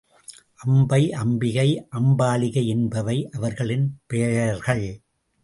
அம்பை, 0.55 1.13
அம்பிகை, 1.13 1.67
அம்பாலிகை 1.91 2.65
என்பவை 2.67 3.29
அவர்களின் 3.29 3.87
பெயர்கள். 4.07 4.85